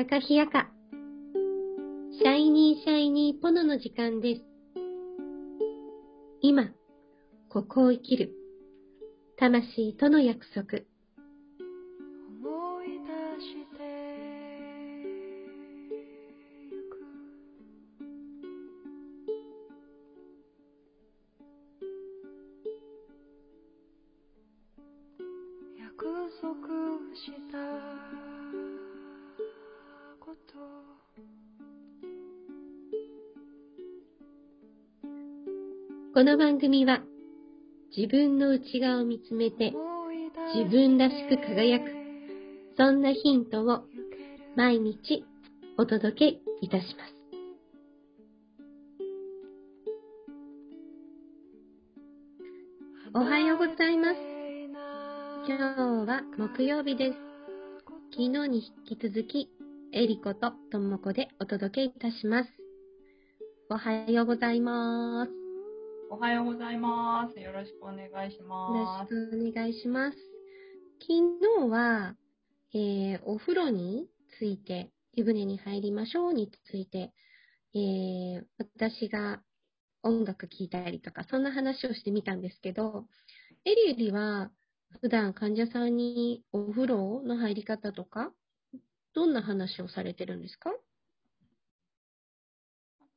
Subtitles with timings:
[0.00, 0.70] アロハ、カカヒヤカ、
[2.18, 4.42] シャイニーシャイニーポノの時間です。
[6.40, 6.70] 今、
[7.50, 8.32] ここを生きる、
[9.36, 10.89] 魂との約束。
[36.20, 37.00] この番組は、
[37.96, 39.72] 自分の内側を見つめて、
[40.54, 41.86] 自分らしく輝く、
[42.76, 43.84] そんなヒントを
[44.54, 45.24] 毎日
[45.78, 47.14] お届けいたします。
[53.14, 54.16] おはようございます。
[55.48, 57.18] 今日は木曜日です。
[58.10, 59.48] 昨日に引き続き、
[59.94, 62.50] エリコとともこでお届けいたします。
[63.70, 65.39] おはようございます。
[66.12, 67.38] おはようございます。
[67.40, 69.14] よろしくお願いしよろます。
[69.14, 70.18] しくお願いします。
[71.00, 71.12] 昨
[71.66, 72.16] 日は、
[72.74, 74.08] えーお風呂に
[74.38, 77.12] ついて、湯船に入りましょうについて、
[77.74, 79.40] えー私が
[80.02, 83.06] 音楽聴いたりとか、そんな話をしてみたんですけど、
[83.64, 84.50] エリエリは
[85.00, 88.32] 普段患者さんにお風呂の入り方とか、
[89.14, 90.70] どんな話をされてるんですか？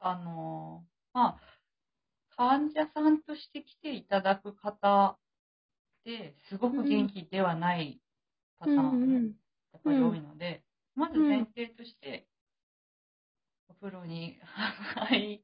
[0.00, 0.82] あの、
[1.12, 1.40] まあ、
[2.40, 5.18] 患者さんとして来ていただく方っ
[6.06, 8.00] て、すごく元気ではない
[8.58, 9.14] パターンも
[9.74, 10.62] やっぱり多いので、
[10.94, 12.26] まず前提として、
[13.68, 14.38] お風呂に
[15.10, 15.42] 入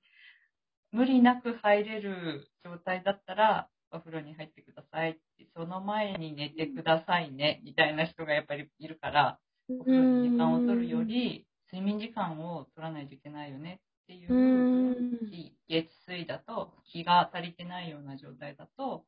[0.90, 9.38] 無理なく入れる状態だったら、お風呂に入ってくださいって、その前に寝てくださいね、みたいな人がやっぱりいるから、
[9.68, 19.04] お風呂に時間を取るより、睡眠時間を取らないといけないよねっていう月水だと、気が足りてないような状態だと、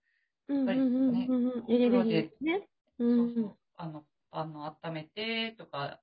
[0.49, 1.73] うん、ぱりねうんうんうん。
[1.73, 2.69] エネルギーですね。
[2.99, 3.33] うん。
[3.35, 6.01] そうそう、あの、あの、温めてとか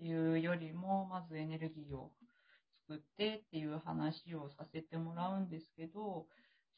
[0.00, 2.12] いうよりも、まずエネルギーを
[2.88, 6.26] 作ってっていう話をさせてもらうんですけど、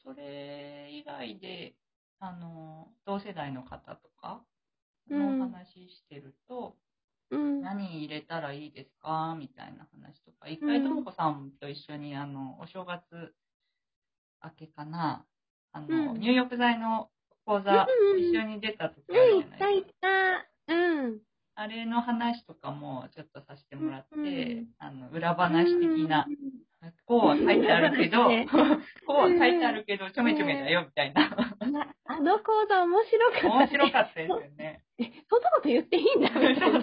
[0.03, 1.75] それ以外で、
[2.19, 4.43] あの、同世代の方とか
[5.09, 6.75] の話してると、
[7.33, 9.35] うん何入れたらいいですか？
[9.37, 13.33] みたいな話とか、一回ともこさんと一緒に、あの、お正月
[14.43, 15.25] 明けかな、
[15.71, 17.09] あの、うん入浴剤の
[17.45, 20.45] 講座、うん一緒に出た時あるじゃないですたか。
[20.67, 21.19] うん。
[21.55, 26.35] あれの話とかもちょっとさせてもらって、うんあの、裏話的な、うん。
[27.05, 31.29] こうは書いてあるけど、うんこうは書いてあるけど、ちょめちょめだよ、みたいな。
[31.71, 33.47] なあの講座面白かった。
[33.47, 34.83] 面白かったですよね。
[34.99, 36.82] え、そんなこと言っていいんだみたいな。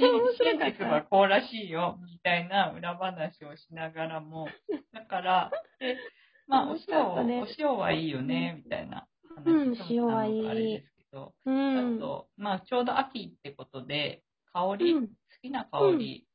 [0.00, 1.06] ちゃ面白かっ真実はた。
[1.10, 4.48] こうらしいよ、みたいな裏話をしながらも、
[4.92, 5.98] だから、で、
[6.46, 9.06] まあ、お面塩お塩はいいよね、みたいな
[9.36, 11.98] 話うんと塩はいいですけど、うあん。
[11.98, 15.08] と、まあ、ちょうど秋ってことで、香り、うん。
[15.08, 16.26] 好きな香り、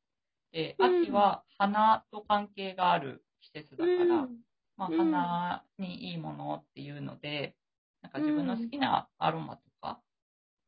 [0.52, 1.02] で、うん。
[1.02, 4.40] 秋は花と関係がある季節だから、うん。
[4.78, 4.98] まあ、うん。
[4.98, 7.56] 花にいいものっていうので、
[8.02, 10.02] なんか自分の好きなアロマとか、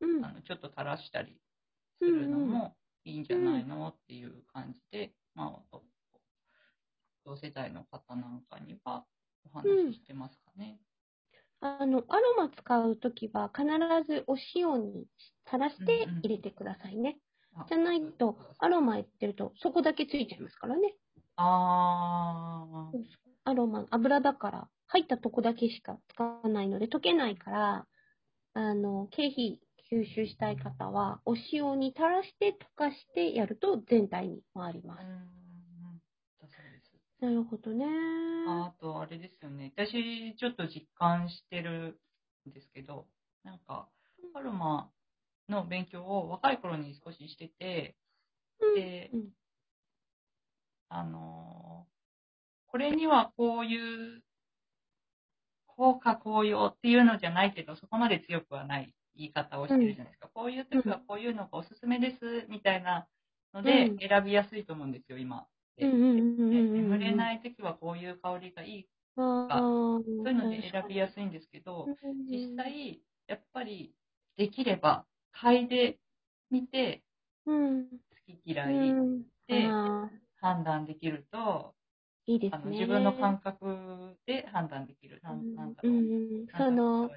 [0.00, 0.24] うん。
[0.24, 1.40] あのちょっと垂らしたり
[1.98, 3.88] するのもいいんじゃないの？
[3.88, 5.78] っていう感じで、まあ、
[7.24, 9.04] 同世代の方なんかには
[9.44, 10.78] お話ししてますかね。
[11.60, 13.66] あの、アロマ使うときは必
[14.06, 15.06] ずお塩に
[15.46, 17.18] 垂らして入れてくださいね。
[17.54, 20.94] あじゃないと、アロマやってると、そこだけついちゃいますからね。
[21.36, 22.98] あー。
[23.44, 27.86] アロマ、油だから、入ったとこだけしか使わないので、溶けないから、
[28.54, 29.60] あの、経費
[29.90, 35.02] 吸収したい方は、お塩に垂らして溶かしてやると全体に回ります。
[37.20, 37.84] なるほどね。
[38.46, 39.72] ああと、あれですよね。
[39.76, 42.00] 私、ちょっと実感してる
[42.48, 43.06] んですけど、
[43.44, 43.88] なんか、
[44.34, 44.90] アロマ
[45.48, 47.96] の勉強を若い頃に少ししてて、
[48.76, 49.28] で、うん
[50.90, 51.98] あのー
[52.70, 54.22] これにはこういう、
[55.66, 60.28] 効果効用っていうのじゃないけど、そこまで強くはない言い方をしてるじゃないですか。
[60.32, 63.06] こういう時はこういうのがおすすめです、みたいな
[63.52, 65.46] のでうん選びやすいと思うんですよ、今。
[65.76, 68.88] 眠れない時はこういう香りがいい。
[69.16, 71.86] ああ、そそういうので選びやすいんですけど、
[72.30, 73.92] 実際、やっぱり、
[74.36, 75.04] できれば、
[75.34, 75.98] 嗅いで
[76.50, 77.02] みて、
[77.46, 79.68] うん、好き嫌いうん、で
[80.40, 81.74] 判断できると、
[82.26, 85.20] いいです自分の感覚で判断できる。
[85.22, 87.10] なんなんだろう。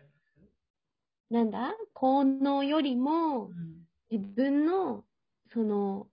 [1.31, 1.73] なんだ？
[1.93, 5.05] 効能よりもうん自分の
[5.53, 6.07] その、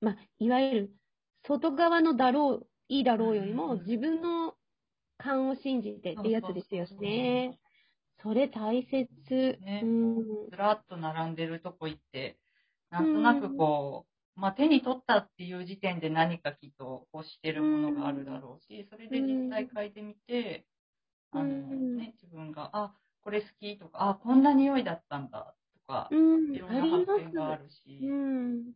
[0.00, 0.96] まあ、いわゆる、
[1.46, 4.54] 外側のだろう、いいだろうよりも、うんうんうん自分の
[5.18, 7.58] 勘を信じてってやつですよね。
[8.22, 9.08] それ大切。
[9.60, 9.82] ね。
[9.82, 10.50] うん。
[10.50, 12.38] ずらっと並んでるとこ行って、
[12.90, 14.06] なんとなくこ
[14.36, 20.66] う、まあ手に取ったっていう時点で何かきっと欲してるものがあるだろうし、それで実際嗅いでみて、
[21.32, 21.96] あのうん。
[21.96, 28.72] ね、自分が、あ、これ好きとか、あ、こんな匂いだったんだとか、うんいろんな発見があるし、うん。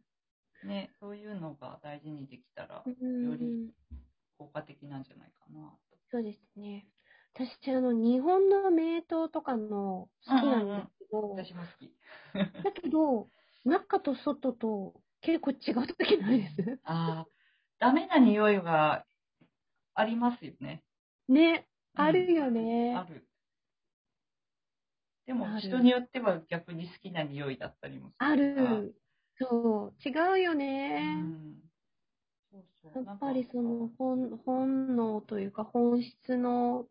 [0.62, 3.55] ね、そういうのが大事にできたら、うんより
[4.38, 5.96] 効果的なんじゃないかなと。
[6.11, 6.87] そうですね。
[7.35, 11.93] 私、あの、日本の名刀とかの好きなんですけど、私も好き。
[12.62, 13.29] だけど、
[13.64, 16.81] 中と外と結構違う時ないです？
[16.85, 17.29] ああ、
[17.79, 19.06] ダメな匂いが
[19.94, 20.82] ありますよね。
[21.29, 22.94] ね、うんあるよね。
[22.96, 23.26] ある。
[25.26, 28.14] でも人によっては逆に好きな匂いだったりもする。
[28.18, 28.94] ある。
[29.38, 31.12] そう、違うようね。
[31.12, 31.54] ん。
[32.50, 33.04] そうそう。
[33.04, 36.86] やっぱりその本本能というか本質の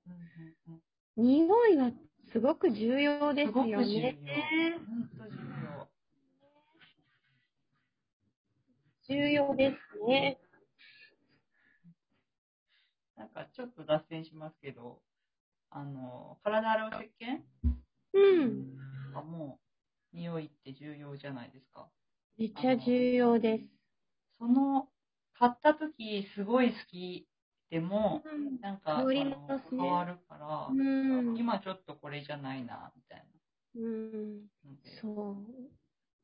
[1.16, 1.92] 匂いは
[2.32, 3.80] すごく重要ですよ重要。
[3.80, 4.80] ね。
[4.88, 5.88] 本当重要。
[9.08, 10.38] 重要ですね。
[13.16, 15.00] なんかちょっと脱線しますけど、
[15.70, 17.83] あの、体洗う石鹸？
[18.14, 18.78] うん。
[19.14, 19.60] はも
[20.14, 21.88] う匂いって重要じゃないですか。
[22.38, 23.66] めっちゃ重要です。
[24.40, 24.88] その、
[25.34, 27.28] 買った時すごい好き
[27.70, 31.38] でも、うんなんか、あ変わるから、うん。
[31.38, 33.26] 今ちょっとこれじゃないな、みたい
[33.76, 34.48] うん。
[34.64, 34.90] なので。
[35.02, 35.72] そう。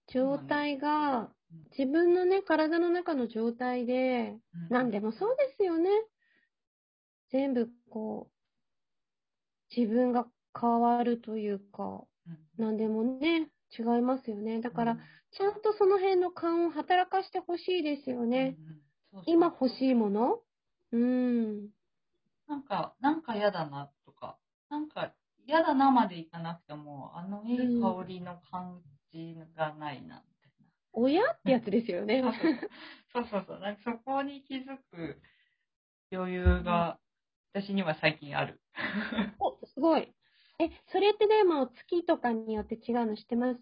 [0.07, 5.89] 状態がうん、自分のね、体の中の状態で、うん何でもそうですよね。
[7.31, 10.27] 全部こう、自分が
[10.59, 14.59] 変わるというか、うん何でもね、違いますよね。
[14.61, 14.99] だから、うん
[15.31, 18.57] ちゃんとその辺の勘を働かしてほしいですよね。
[18.57, 18.81] うんうん
[19.11, 20.39] そうそう今欲しいもの？
[20.91, 21.69] うん。
[22.47, 25.13] なんか、なんか嫌だなとか、なんか
[25.45, 28.81] 嫌だなまでいかなくても、あのいい香りの感
[29.13, 32.21] じがないな、み親ってやつですよね。
[32.23, 32.33] たいな。
[33.13, 33.59] そうそうそう。
[33.59, 35.21] なんかそこに気づく
[36.11, 36.97] 余裕が、
[37.53, 38.59] 私には最近ある。
[39.39, 40.11] お、すごい。
[40.59, 43.59] え、それってでも月とかによって違うの知ってます？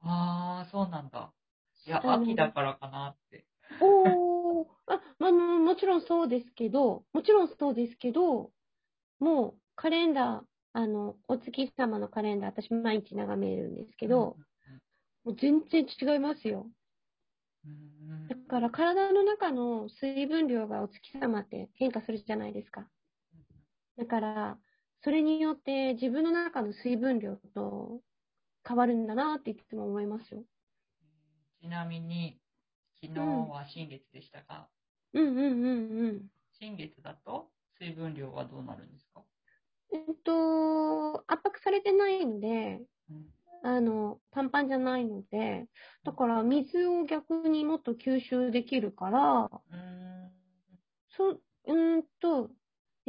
[0.00, 1.32] ああ、そうなんだ。
[1.86, 3.46] いや、秋だからかなって。
[3.80, 8.52] おー、あ、あの、もちろんそうですけど、もちろんそうですけど、
[9.20, 14.38] もうカレンダー、あの、お月様のカレンダー、私毎日眺めるんですけど、
[15.24, 16.70] もう全然違いますよ。
[18.28, 22.88] だから体の中の水分量がお月様って変化するじゃないですか。
[23.98, 24.58] だから、
[25.02, 28.00] それによって自分の中の水分量と
[28.66, 30.42] 変わるんだなっていつも思いますよ。
[31.60, 32.38] ちなみに、
[33.00, 34.68] 昨日は新月でしたが、
[35.12, 36.22] うんうんうんうん。
[36.60, 39.22] 新月だと水分量はどうなるんですか、
[39.92, 43.26] えっと、圧迫されてないので、うん。
[43.62, 45.66] あの、パンパンじゃないので、
[46.04, 50.30] だから水を逆にもっと吸収できるから、うーん。
[51.10, 52.50] そ、うーんと、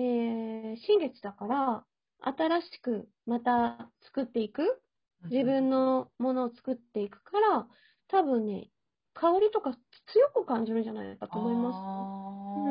[0.01, 1.83] えー、新月だから、
[2.21, 4.81] 新しくまた作っていく？
[5.29, 7.67] 自分のものを作っていくから、
[8.07, 8.69] 多分ね、
[9.13, 9.77] 香りとか
[10.07, 11.75] 強く感じるんじゃないかと思います。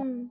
[0.01, 0.29] うん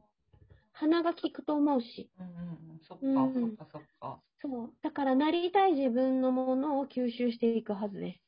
[0.79, 2.09] 鼻が効くと思うし。
[2.19, 4.19] うんうんうん、そっか、うんそっか、そっか。
[4.41, 4.73] そう。
[4.83, 8.21] だから、なりたい自分のものを吸収していくはずです。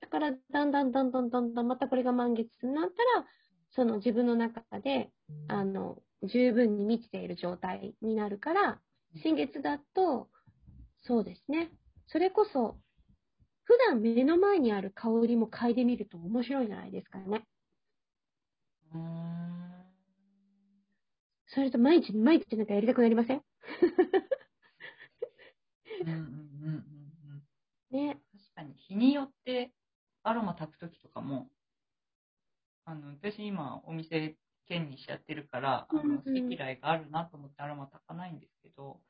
[0.00, 3.26] だから、だんだんだんだんだんだん、またこれが満月になったら、
[3.70, 5.12] その自分の中で、
[5.46, 8.80] あの、十分に満ちている状態になるから、
[9.22, 10.28] 新月だと、
[10.98, 11.70] そうですね。
[12.06, 12.78] それこそ、
[13.64, 17.46] 普段目の前にある香りも嗅いでみると面白いんじゃないですかね。
[18.92, 19.84] うーん
[21.46, 23.42] それと毎日毎日なんかやりたくなりません？
[26.00, 26.76] うんうんうんうんう
[27.36, 27.42] ん
[27.90, 28.20] ね。
[28.32, 29.72] 確かに、日によって
[30.22, 31.50] アロマ炊くときとかも、
[32.84, 34.36] あの、私今お店
[34.68, 39.00] 兼にしちゃってるから、あの、好き嫌いがあるなと思ってアロマ炊かないんですけど、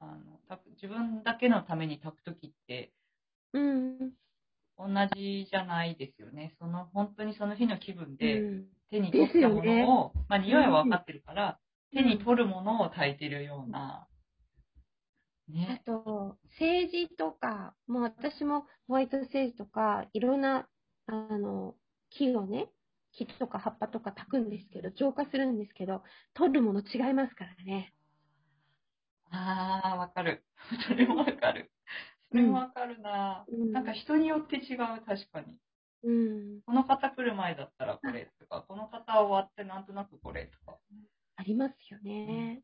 [0.00, 0.40] あの、
[0.80, 2.92] 自分だけのために炊くときって、
[3.52, 4.12] うん。
[4.76, 6.54] 同じじゃないですよね。
[6.58, 8.68] その、本当にその日の気分うでん。
[8.90, 11.58] 手に取ったものを、まあ匂いは分かってるから、
[11.92, 14.06] うん手に取るものを炊いてるような、
[15.50, 15.82] あね。
[15.86, 20.68] と、政治とか、もう私もホワイト政治とか、いろんな、
[21.06, 21.74] あの、
[22.10, 22.70] 木をね、
[23.26, 26.02] 木とか葉っぱとか炊くんですけど、浄化するんですけど、
[26.34, 27.92] 取るもの違いますからね。
[29.30, 30.44] ああ、わかる。
[30.88, 31.70] それもわかる。
[32.30, 35.58] それもわかるな、うんなんか人によって違う、確かに。
[36.04, 36.60] うん。
[36.62, 40.78] この方来る前だったらこれとか、この方終わってなんとなくこれとか。
[41.36, 42.62] ありますよね。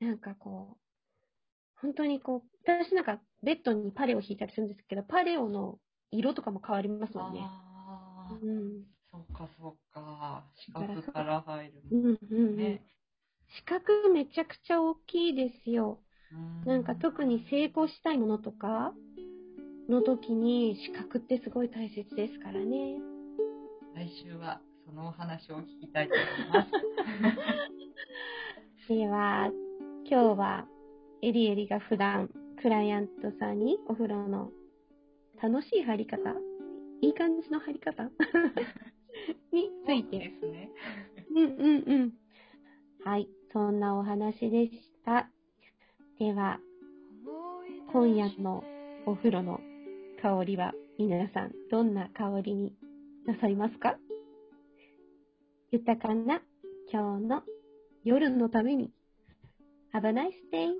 [0.00, 5.78] なんかこう、本当にこう、私なんかベッドにパレオ引いたりするんですけど、パレオの
[6.10, 7.46] 色とかも変わりますもんね。
[8.42, 8.84] うん。
[9.12, 10.44] そうかそうか。
[10.66, 12.56] 四だから角から入るうんうんうん。
[12.56, 12.82] ね。
[13.56, 15.98] 視覚めちゃくちゃ大きいですよ。
[16.64, 18.94] うなんか特に成功したいものとか
[19.88, 23.00] の時に視覚ってすごい大切ですからね。
[23.96, 26.70] 来週はそのお話を聞きたいと思います。
[28.88, 29.52] では、
[30.04, 30.66] 今日は
[31.22, 32.28] エリエリが普段
[32.60, 34.50] クライアントさんにお風呂の
[35.42, 36.34] 楽しい入り方
[37.00, 38.10] いい感じの入り方？
[39.52, 40.18] について。
[40.18, 40.70] ですね。
[41.34, 42.12] うんうんうん。
[43.04, 45.28] はい、そんなお話でした。
[46.18, 46.60] では、
[47.92, 48.62] 今夜の
[49.06, 49.60] お風呂の
[50.22, 52.74] 香りは皆さんどんな香りに
[53.26, 53.96] なさいますか？
[55.72, 56.42] 豊かな
[56.92, 57.42] 今日の
[58.04, 58.92] 夜のために
[59.94, 60.72] Have a nice day!